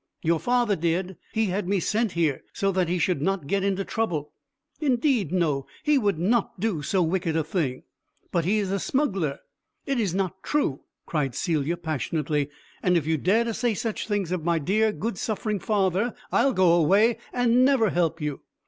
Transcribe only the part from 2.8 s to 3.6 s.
he should not